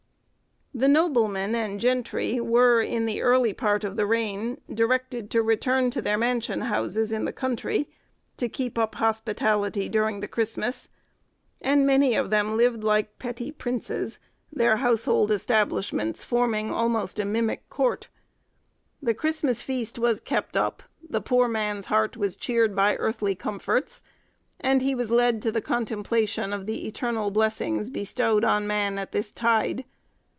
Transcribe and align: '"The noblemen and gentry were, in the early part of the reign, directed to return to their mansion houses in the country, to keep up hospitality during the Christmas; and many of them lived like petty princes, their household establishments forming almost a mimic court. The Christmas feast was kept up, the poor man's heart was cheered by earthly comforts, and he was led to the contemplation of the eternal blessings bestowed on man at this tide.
'"The 0.81 0.87
noblemen 0.87 1.53
and 1.53 1.81
gentry 1.81 2.39
were, 2.39 2.81
in 2.81 3.05
the 3.05 3.21
early 3.21 3.51
part 3.51 3.83
of 3.83 3.97
the 3.97 4.05
reign, 4.05 4.61
directed 4.73 5.29
to 5.31 5.43
return 5.43 5.91
to 5.91 6.01
their 6.01 6.17
mansion 6.17 6.61
houses 6.61 7.11
in 7.11 7.25
the 7.25 7.33
country, 7.33 7.89
to 8.37 8.47
keep 8.47 8.77
up 8.77 8.95
hospitality 8.95 9.89
during 9.89 10.21
the 10.21 10.29
Christmas; 10.29 10.87
and 11.61 11.85
many 11.85 12.15
of 12.15 12.29
them 12.29 12.55
lived 12.55 12.85
like 12.85 13.19
petty 13.19 13.51
princes, 13.51 14.17
their 14.49 14.77
household 14.77 15.29
establishments 15.29 16.23
forming 16.23 16.71
almost 16.71 17.19
a 17.19 17.25
mimic 17.25 17.67
court. 17.67 18.07
The 19.01 19.13
Christmas 19.13 19.61
feast 19.61 19.99
was 19.99 20.21
kept 20.21 20.55
up, 20.55 20.83
the 21.07 21.19
poor 21.21 21.49
man's 21.49 21.87
heart 21.87 22.15
was 22.15 22.37
cheered 22.37 22.73
by 22.77 22.95
earthly 22.95 23.35
comforts, 23.35 24.01
and 24.57 24.81
he 24.81 24.95
was 24.95 25.11
led 25.11 25.41
to 25.41 25.51
the 25.51 25.59
contemplation 25.61 26.53
of 26.53 26.65
the 26.65 26.87
eternal 26.87 27.29
blessings 27.29 27.89
bestowed 27.89 28.45
on 28.45 28.65
man 28.67 28.97
at 28.97 29.11
this 29.11 29.33
tide. 29.33 29.83